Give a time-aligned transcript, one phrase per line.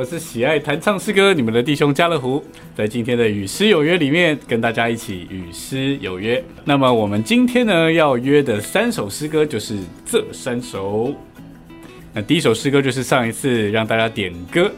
[0.00, 2.42] 我是喜爱弹唱诗歌你们的弟兄家乐福，
[2.74, 6.42] 在今天的与诗有约里面，跟大家一起与诗有约。
[6.64, 11.14] 那么我们今天呢要约的三首诗歌就是这三首。
[12.14, 14.72] 那第一首诗歌就是上一次让大家点歌，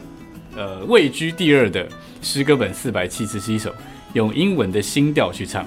[0.57, 1.87] 呃，位居第二的
[2.21, 3.73] 诗歌本四百七十七首，
[4.11, 5.65] 用英文的新调去唱。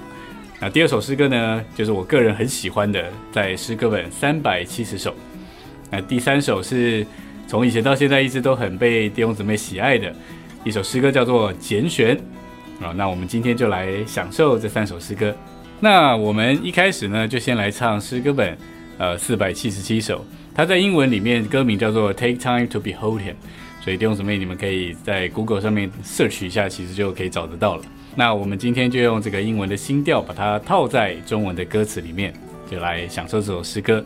[0.59, 5.15] 那第二首诗歌呢，就是我个人很喜欢的，在诗歌本三百七十首。
[5.89, 7.03] 那第三首是
[7.47, 10.13] 从以前到现在一直都很被弟兄姊妹喜爱的
[10.65, 12.15] 一首诗歌，叫做《拣选》
[12.85, 12.93] 啊。
[12.97, 15.33] 那我们今天就来享受这三首诗歌。
[15.79, 18.57] 那我们一开始呢，就先来唱诗歌本
[18.97, 23.31] 呃四百七十七首，它在英文里面歌名叫做《Take Time to Behold Him》，
[23.81, 27.83] 所以弟兄姊妹你们可以在 Google 上面 search 一下，其实就可以找得到了。
[28.15, 32.33] 那我们今天就用这个英文的新调，把它套在中文的歌词里面，
[32.69, 34.03] 就来享受这首诗歌。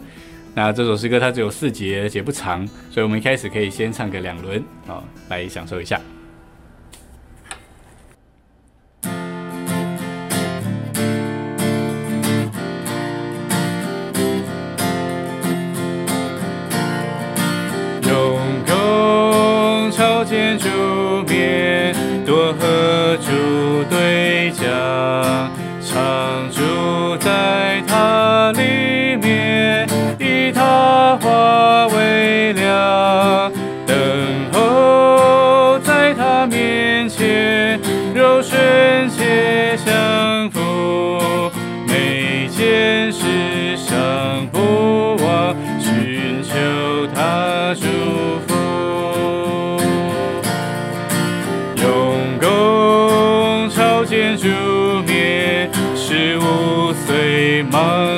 [0.53, 5.99] 那这首诗歌它只有四节，而且不长，所以我们一开始可以先唱个两轮哦，来享受一下。
[57.81, 58.10] 虽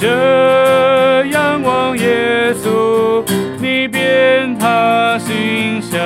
[0.00, 3.24] 着仰望耶稣，
[3.58, 5.98] 你变他形象，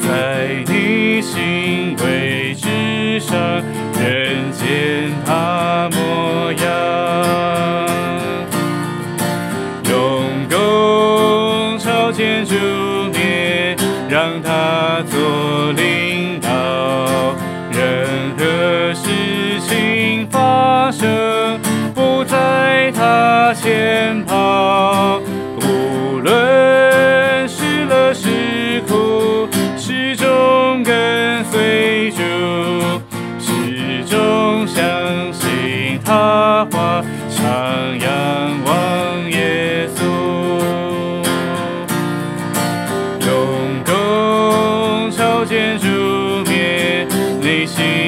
[0.00, 3.38] 在你行为之上，
[3.98, 5.55] 人见他。
[45.46, 45.86] 见主
[46.50, 47.06] 面，
[47.40, 48.05] 内心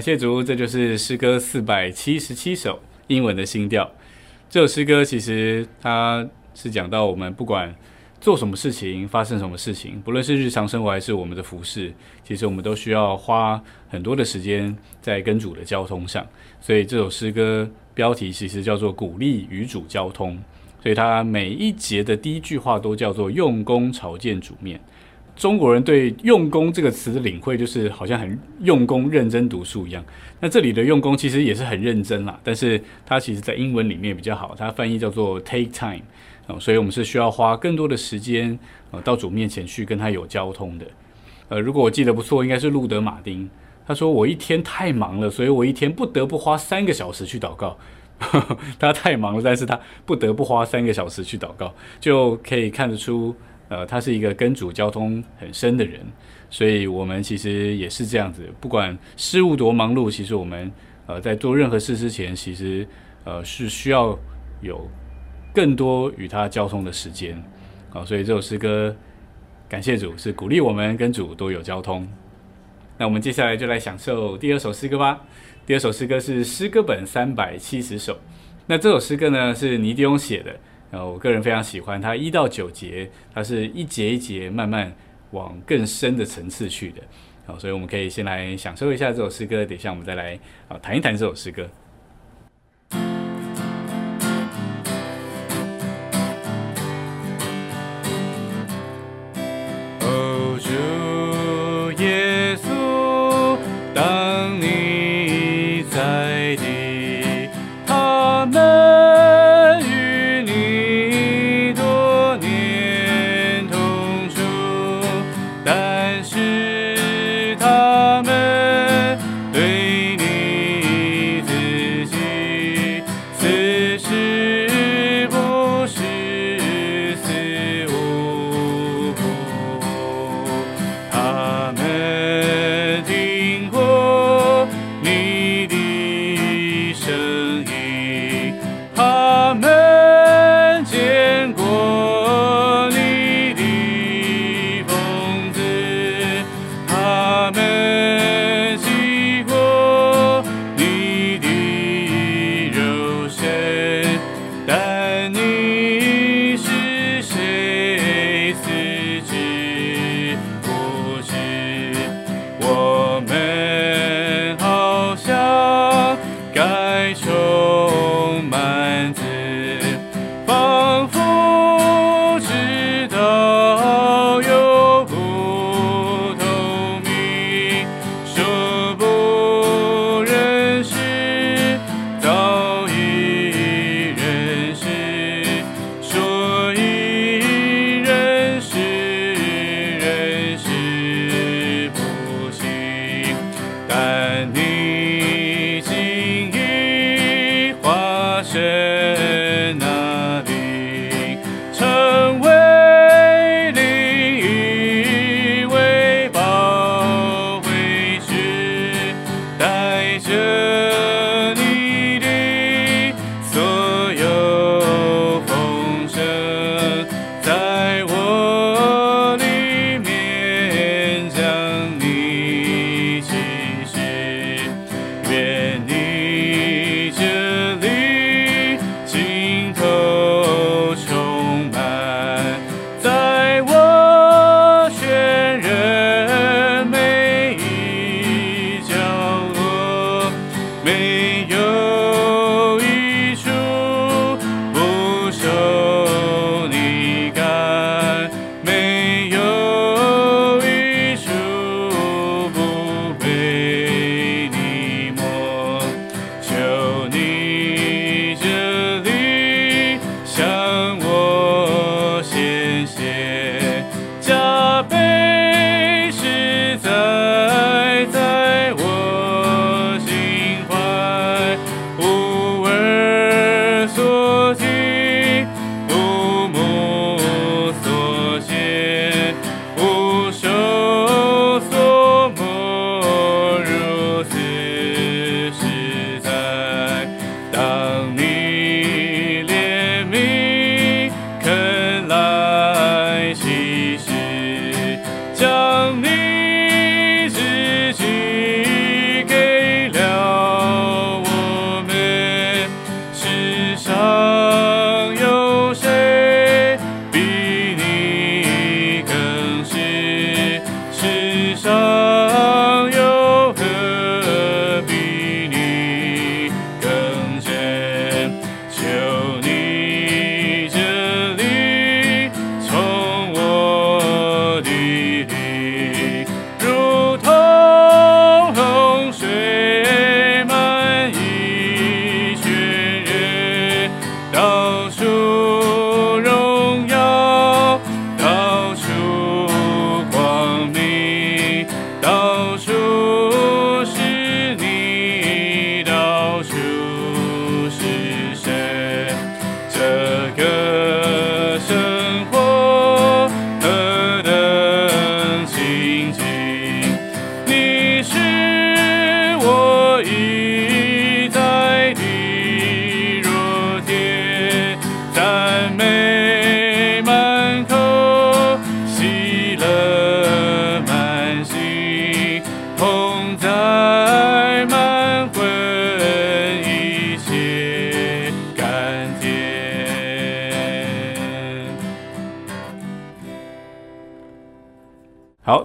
[0.00, 3.92] 感谢主，这就是诗歌四百七十七首英文的新调。
[4.48, 7.76] 这首诗歌其实它是讲到我们不管
[8.18, 11.92] 做什么事情，发生什么事情，不论是日常生活还是我们的服饰，
[12.24, 16.26] 其实我们都需要花很多的时间在跟主的交通上。
[16.62, 20.38] 所以这首诗歌标题其实叫做“鼓励与主交通”，
[20.82, 24.80] 所以它每一节的第一句话都叫做“用功朝见主面”。
[25.40, 30.04] 中国人对“用功”这个词的领会，就是好像很用功、认真读书一样。
[30.38, 36.02] 那这里的用功其实也是很认真啦，但是它其实在英文里面比较好，它翻译叫做 take time
[36.46, 38.58] 哦，所以我们是需要花更多的时间
[38.90, 40.84] 呃到主面前去跟他有交通的。
[41.48, 43.48] 呃，如果我记得不错，应该是路德马丁，
[43.86, 47.78] 他说我一天太忙了，所以我一天不得不花三个小时去祷告。
[48.78, 53.34] 他太忙了，但是他不得不花三个小时去祷告，就可以看得出。
[53.70, 56.00] 呃，他是一个跟主交通很深的人，
[56.50, 58.42] 所以我们其实也是这样子。
[58.60, 60.68] 不管事务多忙碌，其实我们
[61.06, 62.84] 呃在做任何事之前，其实
[63.22, 64.18] 呃是需要
[64.60, 64.90] 有
[65.54, 67.40] 更多与他交通的时间。
[67.90, 68.94] 好，所以这首诗歌
[69.68, 72.04] 感谢主，是鼓励我们跟主都有交通。
[72.98, 75.20] 那我们接下来就来享受第二首诗歌吧。
[75.64, 78.18] 第二首诗歌是诗歌本三百七十首。
[78.66, 80.58] 那这首诗歌呢是尼迪翁写的。
[80.90, 84.92] 呃，我个人非常喜欢它一到九节，它是一节一节慢慢
[85.30, 87.02] 往更深的层次去的。
[87.46, 90.38] 好，所以我们可以先来享受一下这首诗歌，等一下我们再来
[90.68, 91.68] 啊谈一谈这首诗歌。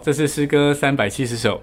[0.06, 1.60] 这是诗歌三百七十首。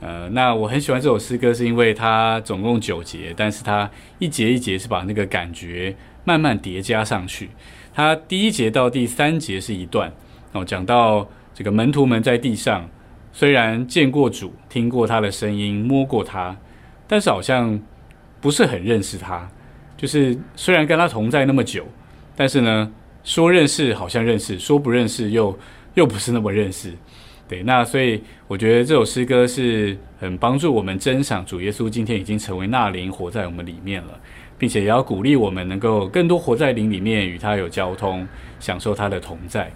[0.00, 7.50] 呃，那我很喜欢这首诗歌，是因为它总共九节，但是它一节一节是把那个感觉慢慢叠加上去。
[7.92, 10.12] 它第一节到第三节是一段
[10.52, 12.88] 哦，讲到这个门徒们在地上
[13.32, 16.56] 虽然见过主，听过他的声音，摸过他，
[17.08, 17.76] 但是好像
[18.40, 19.50] 不是很认识他。
[19.96, 21.84] 就是虽然跟他同在那么久，
[22.36, 22.88] 但是呢，
[23.24, 25.58] 说认识好像认识，说不认识又
[25.94, 26.94] 又不是那么认识。
[27.50, 34.16] 对，那所以我觉得这首诗歌是很帮助我们珍赏主耶稣今天已经成为那灵活在我们里面了，
[34.56, 38.24] 并且也要鼓励我们能够更多活在灵里面，与他有交通，
[38.60, 39.68] 享受他的同在。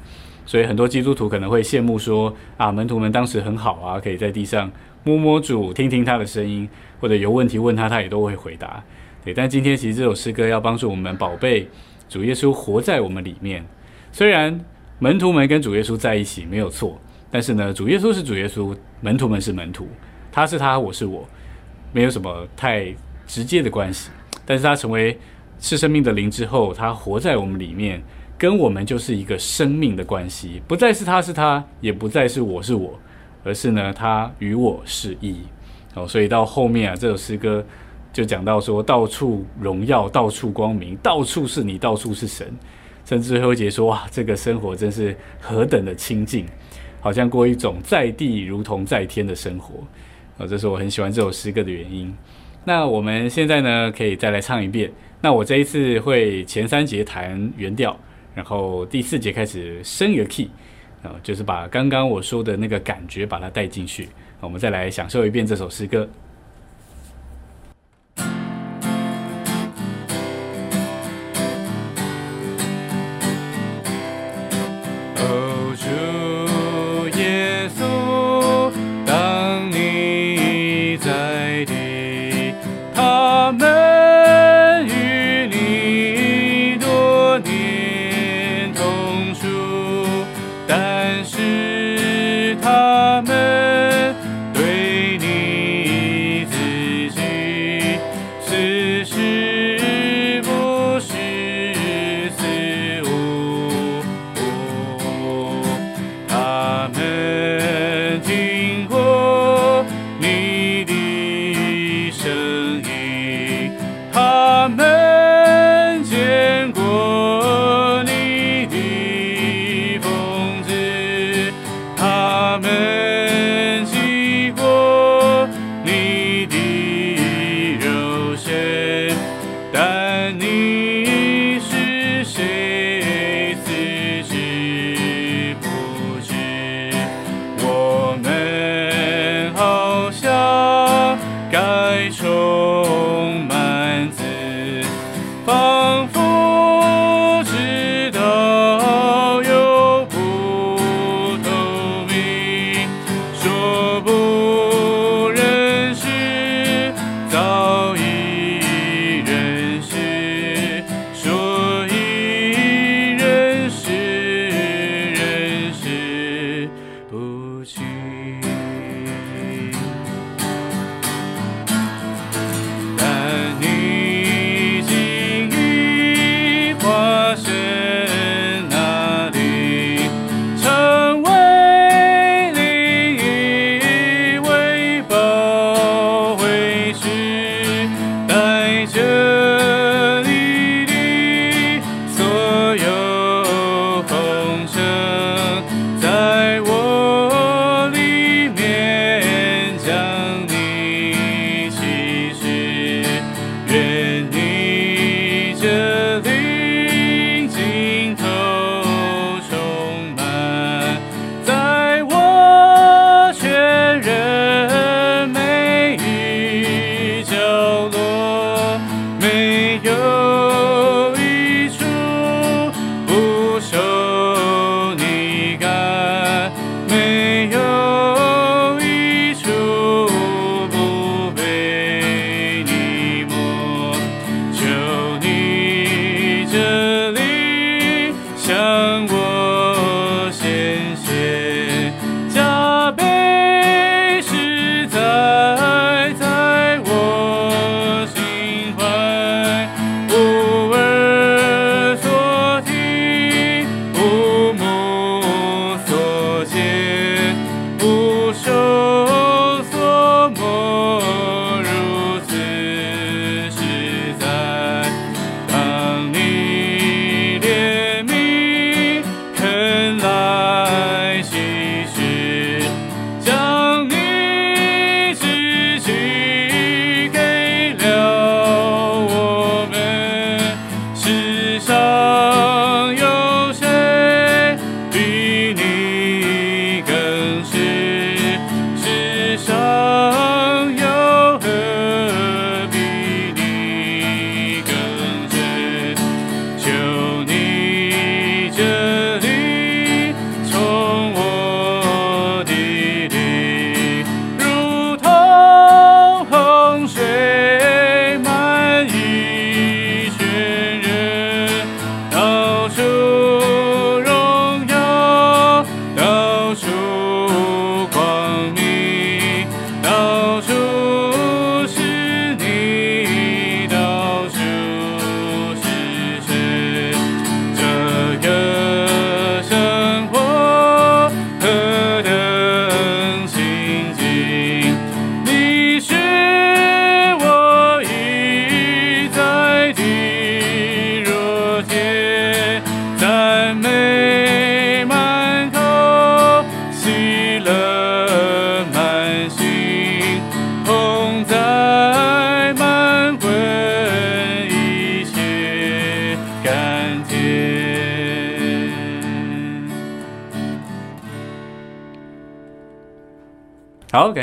[0.46, 4.70] 所以很多基督徒可能会羡慕说啊，门徒们当时很好啊，可以在地上
[5.02, 6.68] 摸摸主，听听他的声音，
[7.00, 8.80] 或者有问题问他，他也都会回答。
[9.24, 11.68] 对，但今天其实这首诗歌要帮助我们宝贝
[12.08, 13.66] 主耶稣活在我们里面。
[14.12, 14.64] 虽然
[15.00, 16.96] 门徒们跟主耶稣在一起没有错。
[17.30, 19.88] 但是呢，主耶稣是主耶稣，门徒们是门徒，
[20.30, 21.26] 他是他，我是我，
[21.92, 22.94] 没有什么太
[23.26, 24.10] 直接的关系。
[24.46, 25.18] 但是他成为
[25.58, 28.02] 是生命的灵之后，他活在我们里面，
[28.36, 32.98] 跟我们就是一个生命的关系，不再是他是他，也不再是我是我，
[33.42, 35.36] 而是呢，他与我是一。
[35.94, 37.64] 哦，所以到后面啊，这首诗歌
[38.12, 42.46] 就讲到说，到处荣耀，到处光明，到处是你，到处是神，
[43.04, 46.46] 甚至最后一节说，哇，这个生活真是何等的清净。
[47.04, 49.86] 好像过一种在地如同在天的生活，
[50.38, 52.10] 啊，这是我很喜欢这首诗歌的原因。
[52.64, 54.90] 那我们现在呢，可以再来唱一遍。
[55.20, 57.94] 那我这一次会前三节弹原调，
[58.34, 60.48] 然后第四节开始升一个 key，
[61.02, 64.08] 啊，就是把刚刚我说的那个感觉把它带进去。
[64.40, 66.08] 我们再来享受一遍这首诗歌。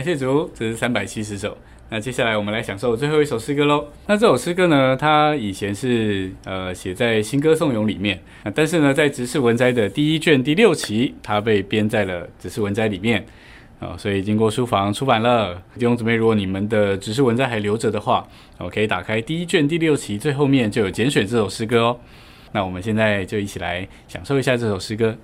[0.02, 1.56] 感谢主，这是三百七十首。
[1.90, 3.86] 那接下来我们来享受最后一首诗歌喽。
[4.08, 8.20] 那这首诗歌呢，它以前是呃写在新歌颂咏里面，
[8.56, 13.24] 但是呢，在直视文摘的第一卷第六期，它被编在了直视文摘里面。
[13.80, 15.54] 啊、所以经过书房出版了。
[15.76, 22.00] 弟兄姊妹，如果你们的直视文摘还留着的话，我可以打开第一卷第六期，最后面就有拣选这首诗歌哦。
[22.54, 25.16] 那我们现在就一起来享受一下这首诗歌。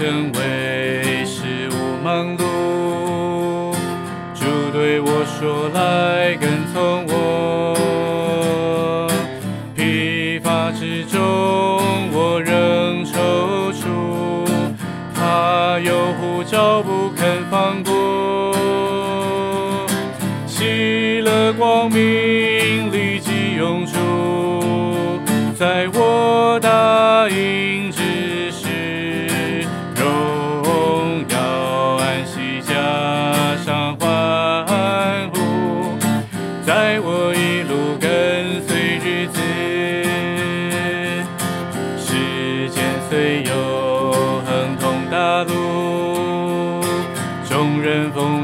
[0.00, 3.74] 正为事物忙碌，
[4.34, 9.06] 主对我说：“来跟从我。”
[9.76, 11.20] 疲乏之中，
[12.14, 14.48] 我仍踌躇，
[15.14, 18.56] 他有呼召不肯放过。
[20.46, 23.98] 喜乐光明立即涌出，
[25.54, 25.99] 在我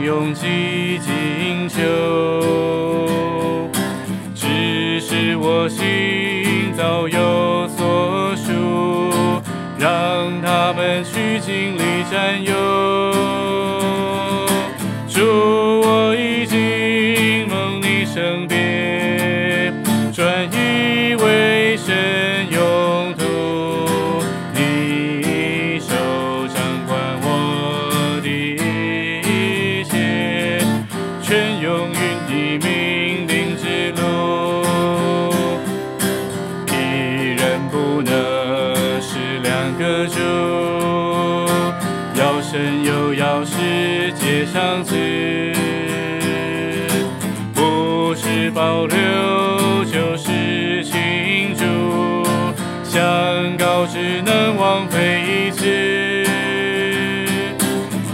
[0.07, 1.83] 人蜂拥挤进求，
[4.35, 8.53] 只是我心早有所属，
[9.79, 12.96] 让他们去尽力占有。
[44.07, 45.53] 世界上知，
[47.53, 48.97] 不是保留
[49.85, 51.65] 就是庆祝，
[52.85, 53.03] 想
[53.57, 56.25] 告知能枉费一次。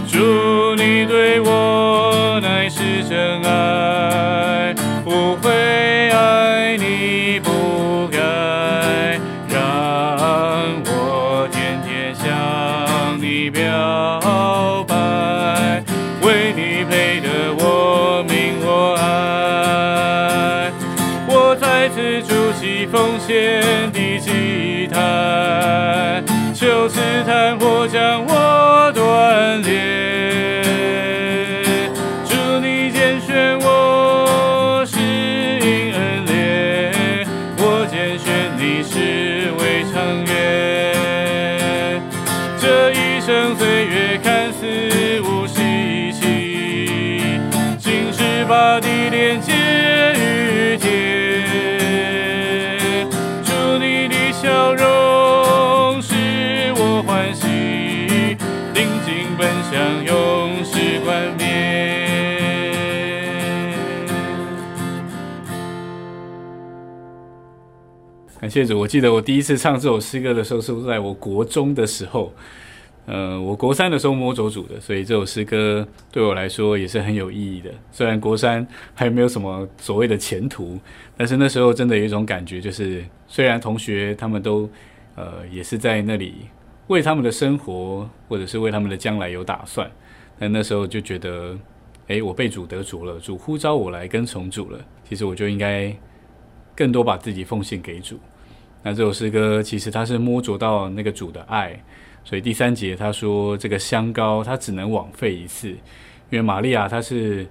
[0.07, 3.51] 祝你对我乃是真爱，
[23.33, 30.61] 天地祭坛，求此坛破将我锻炼。
[32.25, 37.25] 祝你拣选我是因恩怜，
[37.57, 39.22] 我拣选你是。
[68.43, 72.29] 感谢主，我记得我第一次唱这首诗歌的时候，是在我国中的时候。
[73.05, 77.69] 呃，我国三的时候摸着主的，所以这首诗歌对我来说也是很有意义的。
[77.89, 80.77] 虽然国三还没有什么所谓的前途，
[81.15, 84.69] 但是那时候真的有一种感觉，就是虽然同学他们都
[85.15, 86.33] 呃也是在那里
[86.87, 89.89] 为他们的生活或者是为他们的将来有打算，
[90.37, 91.57] 但那时候就觉得，
[92.09, 95.95] 哎，我被主得主了，主呼召我来跟从主了，其实我就应该
[96.75, 98.19] 更多把自己奉献给主。
[98.83, 101.81] 那这首诗歌其实它是摸着到那个主的爱。
[102.25, 107.45] 所以第三节他说，这个香膏他只能枉费一次，因为玛利亚她是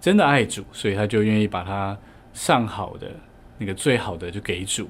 [0.00, 1.96] 真的爱主，所以他就愿意把它
[2.32, 3.08] 上好的
[3.56, 4.88] 那个最好的就给主。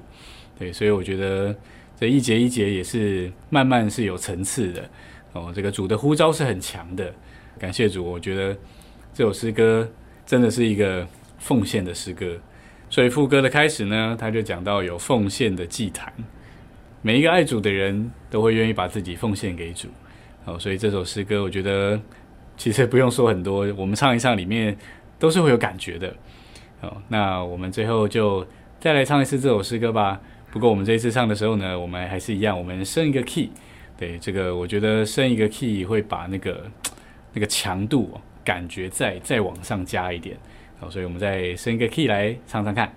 [0.57, 1.55] 对，所以我觉得
[1.95, 4.89] 这一节一节也是慢慢是有层次的
[5.33, 5.51] 哦。
[5.55, 7.13] 这个主的呼召是很强的，
[7.59, 8.03] 感谢主。
[8.03, 8.57] 我觉得
[9.13, 9.87] 这首诗歌
[10.25, 11.07] 真的是一个
[11.37, 12.35] 奉献的诗歌。
[12.89, 16.11] 所以副歌的开始呢，他就讲到有奉献的祭坛。
[17.01, 19.87] 每一个爱主的人都会愿意把自己奉献给主，
[20.45, 21.99] 哦，所以这首诗歌我觉得
[22.57, 24.75] 其实不用说很多，我们唱一唱里面
[25.19, 26.13] 都是会有感觉的，
[26.81, 28.45] 哦，那我们最后就
[28.79, 30.19] 再来唱一次这首诗歌吧。
[30.49, 33.51] 不过我们这一次唱的时候呢，我们还是一样，我们升一个 key，
[33.95, 36.63] 对，这个我觉得升一个 key 会把那个
[37.33, 40.35] 那个强度感觉再再往上加一点，
[40.79, 42.91] 好，所以我们再升一个 key 来唱唱看。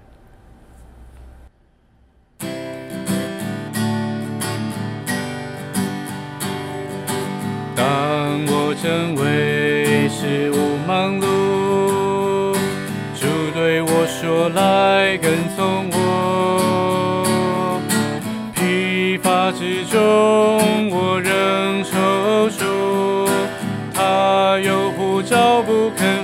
[7.75, 12.53] 当我成为事务忙碌，
[13.19, 15.97] 主对我说：“来跟从我。”
[18.55, 21.33] 疲乏之中，我仍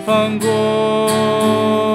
[0.06, 1.85] 放过。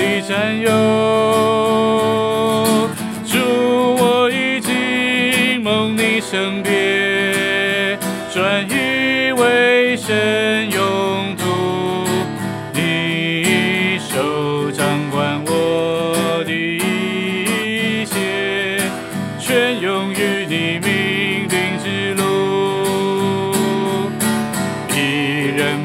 [0.00, 0.70] 你战友，
[3.26, 3.36] 祝
[3.96, 6.79] 我一起梦你身边。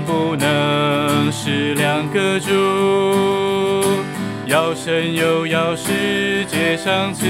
[0.05, 2.51] 不能是两个主，
[4.45, 7.25] 要神又要世界上次，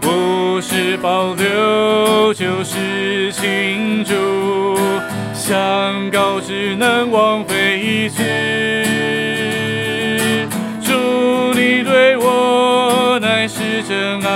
[0.00, 4.76] 不是保留就是庆祝，
[5.32, 8.22] 想告只能枉费一次。
[10.82, 14.28] 祝你对我乃是真爱，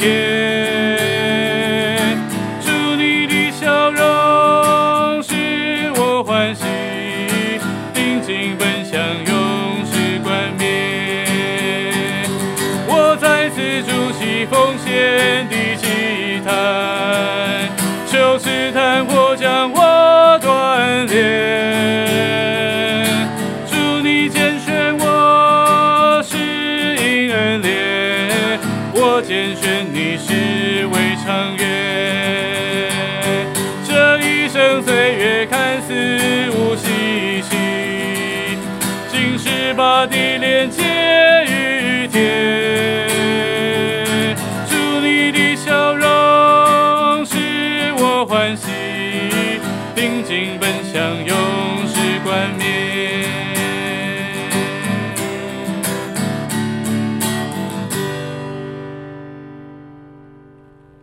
[0.00, 0.39] again.
[35.90, 37.56] 月看似无稀奇，
[39.10, 40.82] 竟是把地连接
[41.48, 43.08] 于天。
[44.68, 48.70] 祝你的笑容使我欢喜，
[49.94, 51.36] 定睛奔向永
[51.86, 52.68] 世冠冕。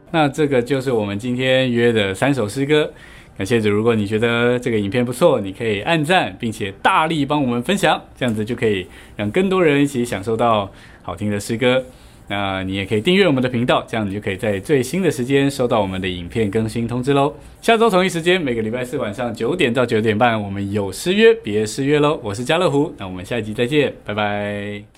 [0.10, 2.92] 那这个就是我们今天约的三首诗歌。
[3.38, 10.72] 感谢主，如果你觉得这个影片不错，你可以按赞，并且大力帮我们分享，这样子就可以让更多人一起享受到
[11.04, 11.84] 好听的诗歌。
[12.30, 17.34] 那你也可以订阅我们的频道，这样你就可以在最新的时间收到我们的影片更新通知喽。
[17.62, 22.20] 下周同一时间，每个礼拜四晚上九点到九点半，我们有诗约，别失约喽。
[22.24, 24.98] 我是家乐福，那我们下一集再见，拜拜。